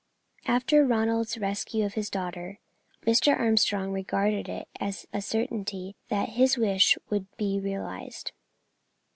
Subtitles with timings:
[0.47, 2.57] After Ronald's rescue of his daughter,
[3.05, 3.39] Mr.
[3.39, 8.31] Armstrong regarded it as a certainty that his wish would be realised.